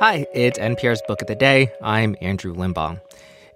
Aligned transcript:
Hi, 0.00 0.24
it's 0.32 0.58
NPR's 0.58 1.02
Book 1.06 1.20
of 1.20 1.26
the 1.26 1.34
Day. 1.34 1.70
I'm 1.82 2.16
Andrew 2.22 2.54
Limbong. 2.54 3.02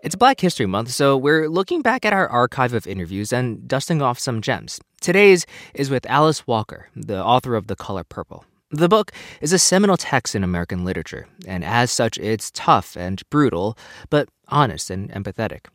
It's 0.02 0.14
Black 0.14 0.38
History 0.38 0.66
Month, 0.66 0.90
so 0.90 1.16
we're 1.16 1.48
looking 1.48 1.80
back 1.80 2.04
at 2.04 2.12
our 2.12 2.28
archive 2.28 2.74
of 2.74 2.86
interviews 2.86 3.32
and 3.32 3.66
dusting 3.66 4.02
off 4.02 4.18
some 4.18 4.42
gems. 4.42 4.78
Today's 5.00 5.46
is 5.72 5.88
with 5.88 6.04
Alice 6.04 6.46
Walker, 6.46 6.90
the 6.94 7.24
author 7.24 7.54
of 7.54 7.68
The 7.68 7.76
Color 7.76 8.04
Purple. 8.04 8.44
The 8.70 8.90
book 8.90 9.10
is 9.40 9.54
a 9.54 9.58
seminal 9.58 9.96
text 9.96 10.34
in 10.34 10.44
American 10.44 10.84
literature, 10.84 11.26
and 11.46 11.64
as 11.64 11.90
such, 11.90 12.18
it's 12.18 12.50
tough 12.50 12.94
and 12.94 13.22
brutal, 13.30 13.78
but 14.10 14.28
honest 14.48 14.90
and 14.90 15.10
empathetic. 15.12 15.68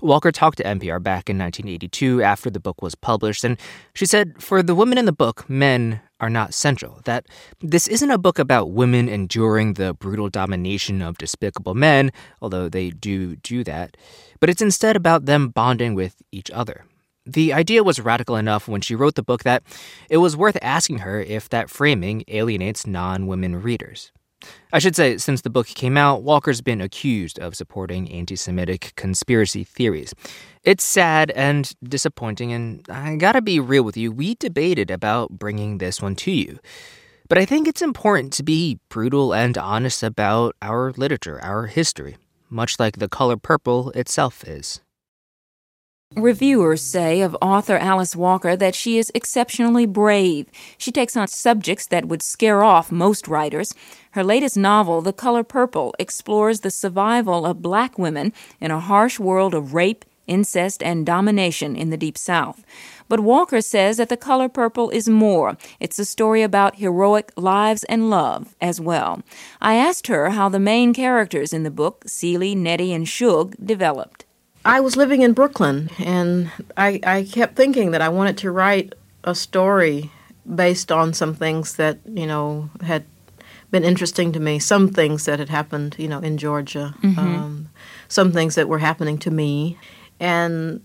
Walker 0.00 0.32
talked 0.32 0.58
to 0.58 0.64
NPR 0.64 1.00
back 1.00 1.30
in 1.30 1.38
1982 1.38 2.20
after 2.20 2.50
the 2.50 2.58
book 2.58 2.82
was 2.82 2.96
published, 2.96 3.44
and 3.44 3.56
she 3.94 4.06
said, 4.06 4.42
For 4.42 4.60
the 4.60 4.74
women 4.74 4.98
in 4.98 5.04
the 5.04 5.12
book, 5.12 5.48
men 5.48 6.00
are 6.20 6.30
not 6.30 6.54
central. 6.54 7.00
That 7.04 7.26
this 7.60 7.88
isn't 7.88 8.10
a 8.10 8.18
book 8.18 8.38
about 8.38 8.70
women 8.70 9.08
enduring 9.08 9.74
the 9.74 9.94
brutal 9.94 10.28
domination 10.28 11.02
of 11.02 11.18
despicable 11.18 11.74
men, 11.74 12.12
although 12.40 12.68
they 12.68 12.90
do 12.90 13.36
do 13.36 13.64
that, 13.64 13.96
but 14.40 14.50
it's 14.50 14.62
instead 14.62 14.96
about 14.96 15.26
them 15.26 15.48
bonding 15.48 15.94
with 15.94 16.22
each 16.32 16.50
other. 16.50 16.84
The 17.26 17.52
idea 17.52 17.82
was 17.82 17.98
radical 17.98 18.36
enough 18.36 18.68
when 18.68 18.80
she 18.80 18.94
wrote 18.94 19.16
the 19.16 19.22
book 19.22 19.42
that 19.42 19.64
it 20.08 20.18
was 20.18 20.36
worth 20.36 20.56
asking 20.62 20.98
her 20.98 21.20
if 21.20 21.48
that 21.48 21.70
framing 21.70 22.22
alienates 22.28 22.86
non 22.86 23.26
women 23.26 23.60
readers. 23.60 24.12
I 24.72 24.78
should 24.78 24.96
say, 24.96 25.16
since 25.18 25.40
the 25.40 25.50
book 25.50 25.66
came 25.66 25.96
out, 25.96 26.22
Walker's 26.22 26.60
been 26.60 26.80
accused 26.80 27.38
of 27.38 27.54
supporting 27.54 28.10
anti 28.10 28.36
Semitic 28.36 28.92
conspiracy 28.96 29.64
theories. 29.64 30.14
It's 30.62 30.84
sad 30.84 31.30
and 31.30 31.72
disappointing, 31.82 32.52
and 32.52 32.84
I 32.88 33.16
gotta 33.16 33.40
be 33.40 33.60
real 33.60 33.82
with 33.82 33.96
you, 33.96 34.12
we 34.12 34.34
debated 34.34 34.90
about 34.90 35.30
bringing 35.30 35.78
this 35.78 36.02
one 36.02 36.16
to 36.16 36.30
you. 36.30 36.58
But 37.28 37.38
I 37.38 37.44
think 37.44 37.66
it's 37.66 37.82
important 37.82 38.32
to 38.34 38.42
be 38.42 38.78
brutal 38.88 39.34
and 39.34 39.56
honest 39.58 40.02
about 40.02 40.54
our 40.62 40.92
literature, 40.92 41.40
our 41.42 41.66
history, 41.66 42.16
much 42.48 42.78
like 42.78 42.98
The 42.98 43.08
Color 43.08 43.38
Purple 43.38 43.90
itself 43.90 44.44
is. 44.46 44.80
Reviewers 46.14 46.82
say 46.82 47.20
of 47.20 47.36
author 47.42 47.76
Alice 47.76 48.14
Walker 48.14 48.54
that 48.54 48.76
she 48.76 48.96
is 48.96 49.10
exceptionally 49.12 49.86
brave. 49.86 50.46
She 50.78 50.92
takes 50.92 51.16
on 51.16 51.26
subjects 51.26 51.86
that 51.88 52.06
would 52.06 52.22
scare 52.22 52.62
off 52.62 52.92
most 52.92 53.26
writers. 53.26 53.74
Her 54.12 54.22
latest 54.22 54.56
novel, 54.56 55.02
The 55.02 55.12
Color 55.12 55.42
Purple, 55.42 55.94
explores 55.98 56.60
the 56.60 56.70
survival 56.70 57.44
of 57.44 57.60
black 57.60 57.98
women 57.98 58.32
in 58.60 58.70
a 58.70 58.78
harsh 58.78 59.18
world 59.18 59.52
of 59.52 59.74
rape, 59.74 60.04
incest, 60.28 60.80
and 60.80 61.04
domination 61.04 61.74
in 61.74 61.90
the 61.90 61.96
Deep 61.96 62.16
South. 62.16 62.64
But 63.08 63.20
Walker 63.20 63.60
says 63.60 63.96
that 63.96 64.08
The 64.08 64.16
Color 64.16 64.48
Purple 64.48 64.90
is 64.90 65.08
more. 65.08 65.58
It's 65.80 65.98
a 65.98 66.04
story 66.04 66.42
about 66.42 66.76
heroic 66.76 67.32
lives 67.36 67.82
and 67.84 68.08
love 68.08 68.54
as 68.60 68.80
well. 68.80 69.22
I 69.60 69.74
asked 69.74 70.06
her 70.06 70.30
how 70.30 70.50
the 70.50 70.60
main 70.60 70.94
characters 70.94 71.52
in 71.52 71.64
the 71.64 71.70
book, 71.70 72.04
Celie, 72.06 72.54
Nettie, 72.54 72.92
and 72.92 73.08
Shug, 73.08 73.56
developed. 73.62 74.25
I 74.66 74.80
was 74.80 74.96
living 74.96 75.22
in 75.22 75.32
Brooklyn, 75.32 75.90
and 75.98 76.50
I, 76.76 77.00
I 77.04 77.22
kept 77.22 77.54
thinking 77.54 77.92
that 77.92 78.02
I 78.02 78.08
wanted 78.08 78.36
to 78.38 78.50
write 78.50 78.94
a 79.22 79.32
story 79.32 80.10
based 80.54 80.90
on 80.90 81.14
some 81.14 81.34
things 81.34 81.76
that, 81.76 81.98
you 82.04 82.26
know, 82.26 82.68
had 82.82 83.04
been 83.70 83.84
interesting 83.84 84.32
to 84.32 84.40
me. 84.40 84.58
Some 84.58 84.88
things 84.88 85.24
that 85.24 85.38
had 85.38 85.50
happened, 85.50 85.94
you 85.98 86.08
know, 86.08 86.18
in 86.18 86.36
Georgia, 86.36 86.94
mm-hmm. 87.00 87.18
um, 87.18 87.68
some 88.08 88.32
things 88.32 88.56
that 88.56 88.68
were 88.68 88.80
happening 88.80 89.18
to 89.18 89.30
me. 89.30 89.78
And 90.18 90.80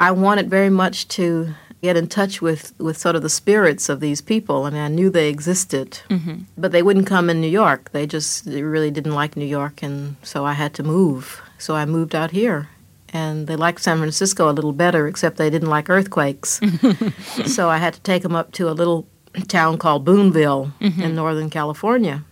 I 0.00 0.10
wanted 0.10 0.50
very 0.50 0.70
much 0.70 1.06
to 1.08 1.54
get 1.80 1.96
in 1.96 2.08
touch 2.08 2.42
with, 2.42 2.74
with 2.78 2.96
sort 2.96 3.14
of 3.14 3.22
the 3.22 3.28
spirits 3.28 3.88
of 3.88 4.00
these 4.00 4.20
people. 4.20 4.64
I 4.64 4.70
mean, 4.70 4.82
I 4.82 4.88
knew 4.88 5.10
they 5.10 5.28
existed, 5.28 6.00
mm-hmm. 6.08 6.42
but 6.58 6.72
they 6.72 6.82
wouldn't 6.82 7.06
come 7.06 7.30
in 7.30 7.40
New 7.40 7.48
York. 7.48 7.90
They 7.92 8.06
just 8.06 8.46
they 8.46 8.62
really 8.62 8.90
didn't 8.90 9.14
like 9.14 9.36
New 9.36 9.46
York, 9.46 9.80
and 9.80 10.16
so 10.22 10.44
I 10.44 10.54
had 10.54 10.74
to 10.74 10.82
move. 10.82 11.40
So 11.58 11.76
I 11.76 11.84
moved 11.84 12.16
out 12.16 12.32
here 12.32 12.68
and 13.12 13.46
they 13.46 13.56
liked 13.56 13.82
San 13.82 13.98
Francisco 13.98 14.50
a 14.50 14.52
little 14.52 14.72
better, 14.72 15.06
except 15.06 15.36
they 15.36 15.50
didn't 15.50 15.68
like 15.68 15.90
earthquakes. 15.90 16.60
so 17.46 17.68
I 17.68 17.78
had 17.78 17.94
to 17.94 18.00
take 18.00 18.22
them 18.22 18.34
up 18.34 18.52
to 18.52 18.70
a 18.70 18.72
little 18.72 19.06
town 19.48 19.78
called 19.78 20.04
Boonville 20.04 20.72
mm-hmm. 20.80 21.02
in 21.02 21.14
Northern 21.14 21.50
California. 21.50 22.24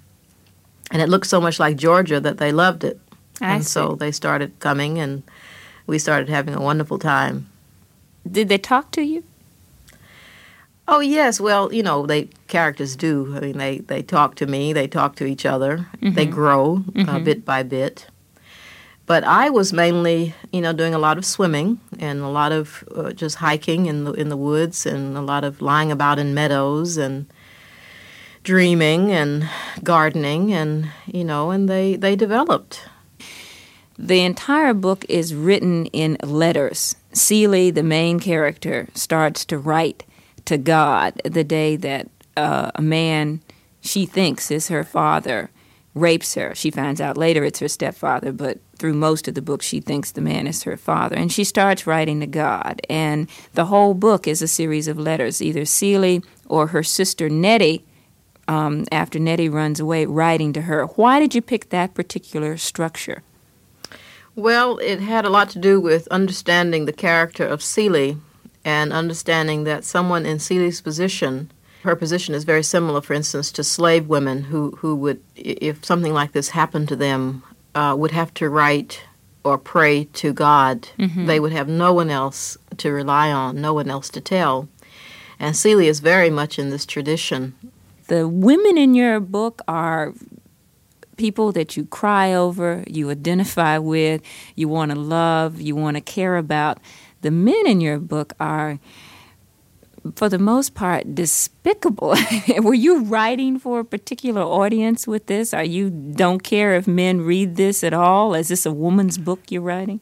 And 0.91 1.01
it 1.01 1.09
looked 1.09 1.27
so 1.27 1.41
much 1.41 1.61
like 1.61 1.77
Georgia 1.77 2.21
that 2.21 2.39
they 2.39 2.53
loved 2.53 2.85
it. 2.85 2.99
I 3.41 3.55
and 3.55 3.65
see. 3.65 3.71
so 3.71 3.95
they 3.95 4.13
started 4.13 4.59
coming, 4.59 4.99
and 4.99 5.23
we 5.87 5.99
started 5.99 6.29
having 6.29 6.55
a 6.55 6.61
wonderful 6.61 6.99
time. 6.99 7.49
Did 8.31 8.49
they 8.49 8.59
talk 8.59 8.91
to 8.93 9.03
you? 9.03 9.25
Oh 10.87 10.99
yes, 10.99 11.41
well, 11.41 11.73
you 11.73 11.85
know, 11.85 12.05
they 12.05 12.31
characters 12.49 12.97
do. 12.97 13.33
I 13.37 13.41
mean, 13.41 13.59
they 13.59 13.79
they 13.79 14.03
talk 14.03 14.35
to 14.37 14.47
me, 14.47 14.73
they 14.73 14.89
talk 14.89 15.15
to 15.17 15.25
each 15.25 15.47
other, 15.47 15.87
mm-hmm. 15.97 16.15
they 16.15 16.27
grow 16.27 16.79
uh, 16.79 16.91
mm-hmm. 16.91 17.09
uh, 17.09 17.19
bit 17.21 17.45
by 17.45 17.63
bit. 17.63 18.07
But 19.11 19.25
I 19.25 19.51
was 19.51 19.73
mainly, 19.73 20.35
you 20.53 20.61
know, 20.61 20.73
doing 20.73 20.95
a 20.95 20.99
lot 20.99 21.19
of 21.19 21.25
swimming 21.25 21.81
and 21.99 22.21
a 22.21 22.29
lot 22.29 22.53
of 22.53 22.85
uh, 22.95 23.11
just 23.11 23.39
hiking 23.39 23.87
in 23.87 24.05
the 24.05 24.13
in 24.13 24.29
the 24.29 24.37
woods 24.37 24.87
and 24.87 25.17
a 25.17 25.21
lot 25.21 25.43
of 25.43 25.61
lying 25.61 25.91
about 25.91 26.21
in 26.21 26.33
meadows 26.33 26.97
and 26.97 27.27
dreaming 28.45 29.11
and 29.11 29.51
gardening 29.83 30.53
and 30.53 30.93
you 31.07 31.25
know, 31.25 31.51
and 31.51 31.69
they 31.69 31.97
they 31.97 32.15
developed. 32.15 32.85
The 33.99 34.21
entire 34.21 34.75
book 34.75 35.05
is 35.09 35.35
written 35.35 35.87
in 35.87 36.17
letters. 36.23 36.95
Celie, 37.13 37.73
the 37.73 37.83
main 37.83 38.21
character, 38.21 38.87
starts 38.95 39.45
to 39.47 39.59
write 39.59 40.05
to 40.45 40.57
God 40.57 41.21
the 41.25 41.43
day 41.43 41.75
that 41.75 42.09
uh, 42.37 42.71
a 42.77 42.81
man 42.81 43.41
she 43.81 44.07
thinks 44.07 44.53
is 44.53 44.69
her 44.69 44.85
father 44.85 45.51
rapes 45.95 46.35
her. 46.35 46.55
She 46.55 46.71
finds 46.71 47.01
out 47.01 47.17
later 47.17 47.43
it's 47.43 47.59
her 47.59 47.67
stepfather, 47.67 48.31
but 48.31 48.59
through 48.81 48.95
most 48.95 49.29
of 49.29 49.35
the 49.35 49.43
book, 49.43 49.63
she 49.63 49.81
thinks 49.81 50.11
the 50.11 50.21
man 50.21 50.47
is 50.47 50.65
her 50.65 50.77
father. 50.77 51.15
And 51.15 51.31
she 51.31 51.45
starts 51.45 51.87
writing 51.87 52.21
to 52.21 52.27
God. 52.27 52.81
And 52.89 53.29
the 53.55 53.67
whole 53.67 53.95
book 53.95 54.27
is 54.27 54.43
a 54.43 54.49
series 54.49 54.89
of 54.89 54.99
letters, 54.99 55.41
either 55.41 55.65
Celie 55.65 56.23
or 56.49 56.69
her 56.69 56.83
sister 56.83 57.29
Nettie, 57.29 57.85
um, 58.49 58.87
after 58.91 59.19
Nettie 59.21 59.49
runs 59.49 59.79
away, 59.79 60.07
writing 60.07 60.53
to 60.55 60.63
her. 60.63 60.87
Why 60.87 61.21
did 61.21 61.35
you 61.35 61.43
pick 61.43 61.69
that 61.69 61.95
particular 61.95 62.57
structure? 62.57 63.23
Well, 64.35 64.79
it 64.79 65.01
had 65.01 65.25
a 65.25 65.31
lot 65.31 65.51
to 65.51 65.59
do 65.59 65.81
with 65.81 66.09
understanding 66.09 66.87
the 66.87 66.93
character 66.93 67.47
of 67.47 67.63
Celie 67.63 68.17
and 68.65 68.93
understanding 68.93 69.65
that 69.65 69.85
someone 69.85 70.27
in 70.27 70.39
Celie's 70.39 70.81
position 70.81 71.51
her 71.83 71.97
position 71.97 72.35
is 72.35 72.45
very 72.45 72.63
similar, 72.63 73.01
for 73.01 73.15
instance, 73.15 73.51
to 73.53 73.65
slave 73.65 74.07
women 74.07 74.43
who, 74.45 74.73
who 74.79 74.95
would, 74.97 75.23
if 75.35 75.83
something 75.85 76.13
like 76.13 76.33
this 76.33 76.51
happened 76.51 76.89
to 76.89 76.97
them, 76.97 77.43
uh, 77.75 77.95
would 77.99 78.11
have 78.11 78.33
to 78.35 78.49
write 78.49 79.03
or 79.45 79.59
pray 79.59 80.05
to 80.05 80.33
God. 80.33 80.89
Mm-hmm. 80.99 81.27
They 81.27 81.41
would 81.41 81.53
have 81.53 81.69
no 81.69 81.93
one 81.93 82.11
else 82.11 82.59
to 82.79 82.93
rely 82.93 83.31
on, 83.31 83.61
no 83.61 83.73
one 83.75 83.91
else 83.91 84.09
to 84.11 84.21
tell. 84.21 84.69
And 85.39 85.57
Celie 85.57 85.89
is 85.89 86.01
very 86.01 86.31
much 86.31 86.59
in 86.59 86.71
this 86.71 86.85
tradition. 86.85 87.55
The 88.09 88.29
women 88.29 88.77
in 88.77 88.95
your 88.95 89.21
book 89.21 89.63
are 89.67 90.13
people 91.17 91.53
that 91.53 91.77
you 91.77 91.87
cry 91.87 92.33
over, 92.33 92.85
you 92.87 93.11
identify 93.11 93.79
with, 93.79 94.23
you 94.57 94.69
want 94.69 94.91
to 94.91 94.99
love, 94.99 95.61
you 95.61 95.77
want 95.77 95.97
to 95.97 96.01
care 96.01 96.37
about. 96.37 96.79
The 97.23 97.31
men 97.31 97.67
in 97.67 97.81
your 97.81 97.99
book 97.99 98.33
are 98.41 98.79
for 100.15 100.29
the 100.29 100.39
most 100.39 100.75
part, 100.75 101.15
despicable. 101.15 102.17
Were 102.59 102.75
you 102.75 103.05
writing 103.05 103.59
for 103.59 103.81
a 103.81 103.85
particular 103.85 104.43
audience 104.43 105.07
with 105.07 105.27
this? 105.27 105.53
Are 105.53 105.65
you 105.65 105.91
don't 105.91 106.43
care 106.43 106.75
if 106.75 106.87
men 106.87 107.21
read 107.21 107.57
this 107.57 107.85
at 107.85 107.93
all? 107.93 108.35
Is 108.35 108.49
this 108.49 108.67
a 108.67 108.73
woman's 108.73 109.19
book 109.19 109.41
you're 109.51 109.63
writing? 109.63 110.01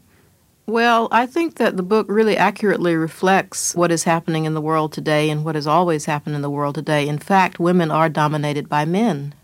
Well, 0.67 1.09
I 1.11 1.25
think 1.25 1.55
that 1.55 1.79
the 1.79 1.83
book 1.83 2.07
really 2.11 2.37
accurately 2.37 2.95
reflects 2.95 3.75
what 3.75 3.91
is 3.91 4.05
happening 4.05 4.45
in 4.45 4.53
the 4.53 4.61
world 4.61 4.93
today 4.93 5.31
and 5.31 5.43
what 5.43 5.55
has 5.55 5.67
always 5.67 6.05
happened 6.05 6.37
in 6.37 6.43
the 6.43 6.51
world 6.51 6.75
today. 6.75 7.09
In 7.09 7.19
fact, 7.19 7.59
women 7.59 7.91
are 7.91 8.11
dominated 8.11 8.69
by 8.69 8.85
men. 8.85 9.35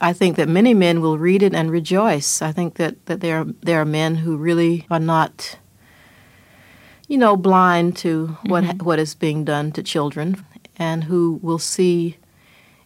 I 0.00 0.12
think 0.12 0.36
that 0.36 0.48
many 0.48 0.74
men 0.74 1.00
will 1.00 1.16
read 1.16 1.42
it 1.42 1.54
and 1.54 1.70
rejoice. 1.70 2.42
I 2.42 2.52
think 2.52 2.74
that, 2.74 3.06
that 3.06 3.20
there, 3.20 3.44
there 3.62 3.80
are 3.80 3.86
men 3.86 4.16
who 4.16 4.36
really 4.36 4.86
are 4.90 5.00
not 5.00 5.56
you 7.14 7.18
know, 7.18 7.36
blind 7.36 7.96
to 7.96 8.36
what 8.46 8.64
mm-hmm. 8.64 8.84
what 8.84 8.98
is 8.98 9.14
being 9.14 9.44
done 9.44 9.70
to 9.70 9.84
children, 9.84 10.44
and 10.74 11.04
who 11.04 11.38
will 11.42 11.60
see 11.60 12.16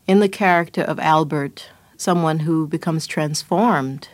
in 0.06 0.20
the 0.20 0.28
character 0.28 0.82
of 0.82 0.98
Albert 0.98 1.70
someone 1.96 2.40
who 2.40 2.66
becomes 2.66 3.06
transformed. 3.06 4.08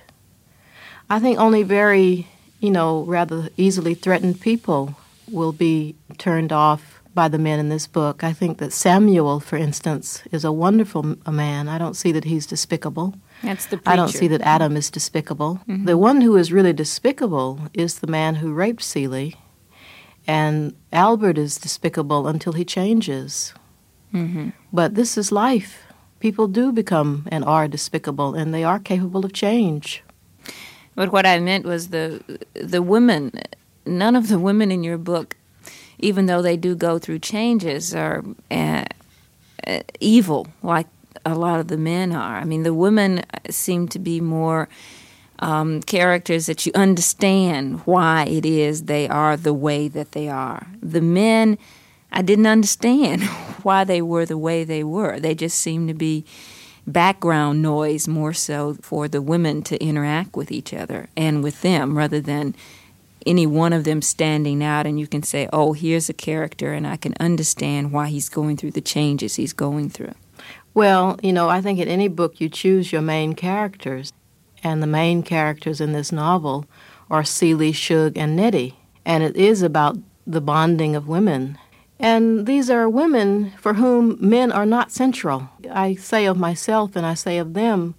I 1.10 1.18
think 1.18 1.40
only 1.40 1.64
very, 1.64 2.28
you 2.60 2.70
know, 2.70 3.02
rather 3.02 3.48
easily 3.56 3.94
threatened 3.94 4.40
people 4.40 4.94
will 5.28 5.50
be 5.52 5.96
turned 6.16 6.52
off 6.52 7.02
by 7.12 7.26
the 7.26 7.38
men 7.38 7.58
in 7.58 7.68
this 7.68 7.88
book. 7.88 8.22
I 8.22 8.32
think 8.32 8.58
that 8.58 8.72
Samuel, 8.72 9.40
for 9.40 9.56
instance, 9.56 10.22
is 10.30 10.44
a 10.44 10.52
wonderful 10.52 11.16
a 11.26 11.32
man. 11.32 11.68
I 11.68 11.76
don't 11.76 11.96
see 11.96 12.12
that 12.12 12.22
he's 12.22 12.46
despicable. 12.46 13.16
That's 13.42 13.66
the 13.66 13.78
preacher. 13.78 13.90
I 13.90 13.96
don't 13.96 14.10
see 14.20 14.28
that 14.28 14.42
Adam 14.42 14.76
is 14.76 14.92
despicable. 14.92 15.58
Mm-hmm. 15.68 15.86
The 15.86 15.98
one 15.98 16.20
who 16.20 16.36
is 16.36 16.52
really 16.52 16.72
despicable 16.72 17.58
is 17.72 17.98
the 17.98 18.06
man 18.06 18.36
who 18.36 18.52
raped 18.52 18.84
Celie 18.84 19.34
and 20.26 20.74
Albert 20.92 21.38
is 21.38 21.58
despicable 21.58 22.26
until 22.26 22.52
he 22.52 22.64
changes. 22.64 23.54
Mm-hmm. 24.12 24.50
But 24.72 24.94
this 24.94 25.18
is 25.18 25.32
life. 25.32 25.84
people 26.24 26.48
do 26.48 26.72
become 26.72 27.28
and 27.30 27.44
are 27.44 27.68
despicable, 27.68 28.34
and 28.34 28.54
they 28.54 28.64
are 28.64 28.78
capable 28.78 29.26
of 29.26 29.32
change. 29.34 30.02
But 30.94 31.12
what 31.12 31.26
I 31.26 31.38
meant 31.38 31.66
was 31.66 31.88
the 31.88 32.22
the 32.54 32.80
women. 32.80 33.32
None 33.84 34.16
of 34.16 34.28
the 34.28 34.38
women 34.38 34.72
in 34.72 34.82
your 34.82 34.96
book, 34.96 35.36
even 35.98 36.24
though 36.24 36.40
they 36.40 36.56
do 36.56 36.74
go 36.74 36.98
through 36.98 37.18
changes, 37.18 37.94
are 37.94 38.24
uh, 38.50 38.84
uh, 39.66 39.80
evil 40.00 40.46
like 40.62 40.86
a 41.26 41.34
lot 41.34 41.60
of 41.60 41.66
the 41.68 41.76
men 41.76 42.12
are. 42.12 42.36
I 42.42 42.44
mean, 42.44 42.62
the 42.62 42.72
women 42.72 43.22
seem 43.50 43.88
to 43.88 43.98
be 43.98 44.20
more 44.20 44.68
um, 45.44 45.82
characters 45.82 46.46
that 46.46 46.64
you 46.64 46.72
understand 46.74 47.80
why 47.80 48.24
it 48.24 48.46
is 48.46 48.84
they 48.84 49.06
are 49.06 49.36
the 49.36 49.52
way 49.52 49.88
that 49.88 50.12
they 50.12 50.26
are. 50.26 50.66
The 50.82 51.02
men, 51.02 51.58
I 52.10 52.22
didn't 52.22 52.46
understand 52.46 53.22
why 53.62 53.84
they 53.84 54.00
were 54.00 54.24
the 54.24 54.38
way 54.38 54.64
they 54.64 54.82
were. 54.82 55.20
They 55.20 55.34
just 55.34 55.58
seemed 55.58 55.88
to 55.88 55.94
be 55.94 56.24
background 56.86 57.60
noise 57.60 58.08
more 58.08 58.32
so 58.32 58.78
for 58.80 59.06
the 59.06 59.20
women 59.20 59.62
to 59.64 59.82
interact 59.84 60.34
with 60.34 60.50
each 60.50 60.72
other 60.72 61.08
and 61.14 61.44
with 61.44 61.60
them 61.60 61.98
rather 61.98 62.22
than 62.22 62.54
any 63.26 63.46
one 63.46 63.74
of 63.74 63.84
them 63.84 64.00
standing 64.00 64.64
out 64.64 64.86
and 64.86 64.98
you 64.98 65.06
can 65.06 65.22
say, 65.22 65.46
oh, 65.52 65.74
here's 65.74 66.08
a 66.08 66.14
character 66.14 66.72
and 66.72 66.86
I 66.86 66.96
can 66.96 67.14
understand 67.20 67.92
why 67.92 68.08
he's 68.08 68.30
going 68.30 68.56
through 68.56 68.72
the 68.72 68.80
changes 68.80 69.34
he's 69.34 69.52
going 69.52 69.90
through. 69.90 70.14
Well, 70.72 71.18
you 71.22 71.34
know, 71.34 71.50
I 71.50 71.60
think 71.60 71.80
in 71.80 71.88
any 71.88 72.08
book 72.08 72.40
you 72.40 72.48
choose 72.48 72.92
your 72.92 73.02
main 73.02 73.34
characters, 73.34 74.12
and 74.64 74.82
the 74.82 74.86
main 74.88 75.22
characters 75.22 75.80
in 75.80 75.92
this 75.92 76.10
novel 76.10 76.66
are 77.10 77.22
Celie, 77.22 77.72
Shug, 77.72 78.16
and 78.16 78.34
Nettie, 78.34 78.76
and 79.04 79.22
it 79.22 79.36
is 79.36 79.62
about 79.62 79.96
the 80.26 80.40
bonding 80.40 80.96
of 80.96 81.06
women. 81.06 81.58
And 82.00 82.46
these 82.46 82.70
are 82.70 82.88
women 82.88 83.52
for 83.52 83.74
whom 83.74 84.16
men 84.18 84.50
are 84.50 84.66
not 84.66 84.90
central. 84.90 85.48
I 85.70 85.94
say 85.94 86.24
of 86.26 86.36
myself 86.36 86.96
and 86.96 87.06
I 87.06 87.14
say 87.14 87.38
of 87.38 87.54
them 87.54 87.94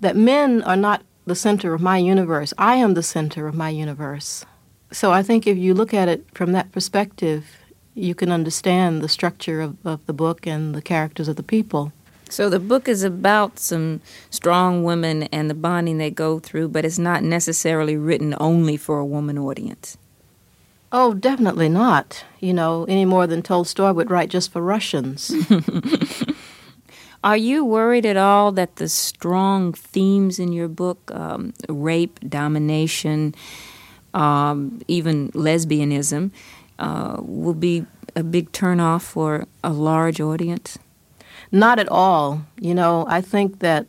that 0.00 0.16
men 0.16 0.62
are 0.62 0.76
not 0.76 1.02
the 1.24 1.36
center 1.36 1.72
of 1.74 1.80
my 1.80 1.98
universe. 1.98 2.52
I 2.58 2.76
am 2.76 2.94
the 2.94 3.02
center 3.02 3.46
of 3.46 3.54
my 3.54 3.68
universe. 3.68 4.44
So 4.90 5.12
I 5.12 5.22
think 5.22 5.46
if 5.46 5.56
you 5.56 5.72
look 5.72 5.94
at 5.94 6.08
it 6.08 6.26
from 6.34 6.52
that 6.52 6.72
perspective, 6.72 7.46
you 7.94 8.14
can 8.14 8.32
understand 8.32 9.02
the 9.02 9.08
structure 9.08 9.60
of, 9.60 9.76
of 9.86 10.04
the 10.06 10.12
book 10.12 10.46
and 10.46 10.74
the 10.74 10.82
characters 10.82 11.28
of 11.28 11.36
the 11.36 11.42
people. 11.42 11.92
So 12.32 12.48
the 12.48 12.58
book 12.58 12.88
is 12.88 13.02
about 13.02 13.58
some 13.58 14.00
strong 14.30 14.84
women 14.84 15.24
and 15.24 15.50
the 15.50 15.54
bonding 15.54 15.98
they 15.98 16.10
go 16.10 16.38
through, 16.38 16.68
but 16.68 16.84
it's 16.84 16.98
not 16.98 17.22
necessarily 17.22 17.96
written 17.96 18.34
only 18.40 18.78
for 18.78 18.98
a 18.98 19.04
woman 19.04 19.36
audience. 19.36 19.98
Oh, 20.90 21.12
definitely 21.12 21.68
not. 21.68 22.24
You 22.40 22.54
know, 22.54 22.84
any 22.84 23.04
more 23.04 23.26
than 23.26 23.42
Tolstoy 23.42 23.92
would 23.92 24.10
write 24.10 24.30
just 24.30 24.50
for 24.50 24.62
Russians. 24.62 25.30
Are 27.24 27.36
you 27.36 27.66
worried 27.66 28.06
at 28.06 28.16
all 28.16 28.50
that 28.52 28.76
the 28.76 28.88
strong 28.88 29.74
themes 29.74 30.38
in 30.38 30.52
your 30.52 30.68
book, 30.68 31.10
um, 31.14 31.52
rape, 31.68 32.18
domination, 32.28 33.34
um, 34.14 34.80
even 34.88 35.30
lesbianism, 35.32 36.30
uh, 36.78 37.18
will 37.20 37.54
be 37.54 37.84
a 38.16 38.22
big 38.22 38.50
turnoff 38.52 39.02
for 39.02 39.46
a 39.62 39.72
large 39.72 40.18
audience? 40.18 40.78
Not 41.52 41.78
at 41.78 41.88
all. 41.88 42.42
You 42.58 42.74
know, 42.74 43.04
I 43.08 43.20
think 43.20 43.60
that 43.60 43.86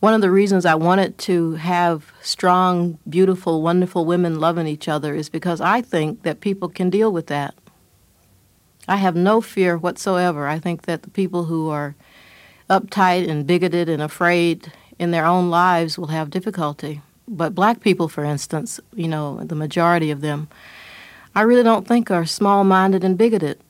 one 0.00 0.14
of 0.14 0.22
the 0.22 0.30
reasons 0.30 0.64
I 0.64 0.74
wanted 0.74 1.18
to 1.18 1.52
have 1.56 2.10
strong, 2.22 2.98
beautiful, 3.08 3.60
wonderful 3.60 4.06
women 4.06 4.40
loving 4.40 4.66
each 4.66 4.88
other 4.88 5.14
is 5.14 5.28
because 5.28 5.60
I 5.60 5.82
think 5.82 6.22
that 6.22 6.40
people 6.40 6.70
can 6.70 6.88
deal 6.88 7.12
with 7.12 7.26
that. 7.26 7.54
I 8.88 8.96
have 8.96 9.14
no 9.14 9.42
fear 9.42 9.76
whatsoever. 9.76 10.48
I 10.48 10.58
think 10.58 10.82
that 10.82 11.02
the 11.02 11.10
people 11.10 11.44
who 11.44 11.68
are 11.68 11.94
uptight 12.70 13.28
and 13.28 13.46
bigoted 13.46 13.90
and 13.90 14.02
afraid 14.02 14.72
in 14.98 15.10
their 15.10 15.26
own 15.26 15.50
lives 15.50 15.98
will 15.98 16.08
have 16.08 16.30
difficulty. 16.30 17.02
But 17.28 17.54
black 17.54 17.80
people, 17.80 18.08
for 18.08 18.24
instance, 18.24 18.80
you 18.94 19.06
know, 19.06 19.44
the 19.44 19.54
majority 19.54 20.10
of 20.10 20.22
them, 20.22 20.48
I 21.34 21.42
really 21.42 21.62
don't 21.62 21.86
think 21.86 22.10
are 22.10 22.24
small 22.24 22.64
minded 22.64 23.04
and 23.04 23.18
bigoted. 23.18 23.60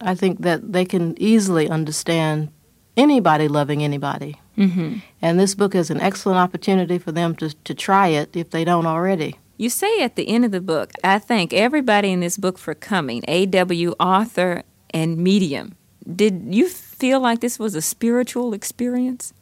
I 0.00 0.14
think 0.14 0.40
that 0.40 0.72
they 0.72 0.84
can 0.84 1.20
easily 1.20 1.68
understand 1.68 2.50
anybody 2.96 3.48
loving 3.48 3.82
anybody. 3.82 4.40
Mm-hmm. 4.56 4.98
And 5.22 5.40
this 5.40 5.54
book 5.54 5.74
is 5.74 5.90
an 5.90 6.00
excellent 6.00 6.38
opportunity 6.38 6.98
for 6.98 7.12
them 7.12 7.34
to, 7.36 7.50
to 7.50 7.74
try 7.74 8.08
it 8.08 8.36
if 8.36 8.50
they 8.50 8.64
don't 8.64 8.86
already. 8.86 9.38
You 9.56 9.68
say 9.68 10.02
at 10.02 10.16
the 10.16 10.28
end 10.28 10.44
of 10.44 10.52
the 10.52 10.60
book, 10.60 10.92
I 11.04 11.18
thank 11.18 11.52
everybody 11.52 12.10
in 12.10 12.20
this 12.20 12.38
book 12.38 12.58
for 12.58 12.74
coming, 12.74 13.22
AW, 13.28 13.94
author, 14.00 14.62
and 14.90 15.18
medium. 15.18 15.76
Did 16.16 16.54
you 16.54 16.68
feel 16.68 17.20
like 17.20 17.40
this 17.40 17.58
was 17.58 17.74
a 17.74 17.82
spiritual 17.82 18.54
experience? 18.54 19.34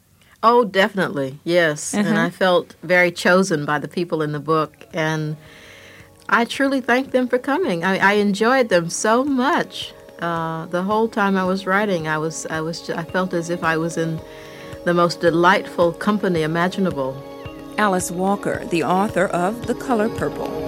Oh, 0.43 0.65
definitely, 0.65 1.39
yes. 1.43 1.93
Uh-huh. 1.93 2.07
And 2.07 2.17
I 2.17 2.29
felt 2.29 2.75
very 2.83 3.11
chosen 3.11 3.65
by 3.65 3.79
the 3.79 3.87
people 3.87 4.21
in 4.21 4.31
the 4.31 4.39
book. 4.39 4.87
And 4.93 5.37
I 6.27 6.45
truly 6.45 6.81
thank 6.81 7.11
them 7.11 7.27
for 7.27 7.37
coming. 7.37 7.83
I, 7.83 7.97
I 7.97 8.13
enjoyed 8.13 8.69
them 8.69 8.89
so 8.89 9.23
much. 9.23 9.93
Uh, 10.19 10.65
the 10.65 10.83
whole 10.83 11.07
time 11.07 11.37
I 11.37 11.45
was 11.45 11.65
writing, 11.65 12.07
I 12.07 12.17
was, 12.17 12.45
I 12.47 12.59
was, 12.59 12.89
I 12.89 13.03
felt 13.03 13.33
as 13.33 13.49
if 13.49 13.63
I 13.63 13.77
was 13.77 13.97
in 13.97 14.19
the 14.83 14.93
most 14.93 15.21
delightful 15.21 15.93
company 15.93 16.41
imaginable. 16.41 17.15
Alice 17.77 18.11
Walker, 18.11 18.65
the 18.65 18.83
author 18.83 19.27
of 19.27 19.67
The 19.67 19.75
Color 19.75 20.09
Purple. 20.09 20.58